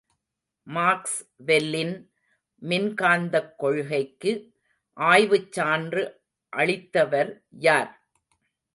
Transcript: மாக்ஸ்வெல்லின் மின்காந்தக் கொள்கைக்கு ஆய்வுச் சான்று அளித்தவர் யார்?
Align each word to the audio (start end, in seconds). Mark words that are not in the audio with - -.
மாக்ஸ்வெல்லின் 0.67 1.93
மின்காந்தக் 2.61 3.53
கொள்கைக்கு 3.57 4.33
ஆய்வுச் 4.97 5.51
சான்று 5.51 6.03
அளித்தவர் 6.53 7.31
யார்? 7.59 7.91